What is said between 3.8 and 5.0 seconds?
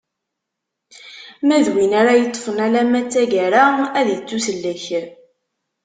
ad ittusellek.